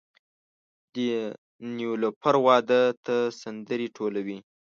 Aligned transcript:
د 0.93 0.97
نیلوفر 1.77 2.35
واده 2.45 2.81
ته 3.05 3.15
سندرې 3.41 3.87
ټولوي 3.95 4.37